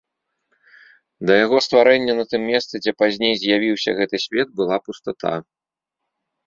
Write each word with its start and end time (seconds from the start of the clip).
Да 1.29 1.33
яго 1.45 1.57
стварэння 1.65 2.13
на 2.21 2.25
тым 2.31 2.41
месцы, 2.51 2.73
дзе 2.87 2.91
пазней 3.03 3.33
з'явіўся 3.43 3.89
гэты 4.01 4.15
свет, 4.29 4.47
была 4.63 4.77
пустата. 4.89 5.33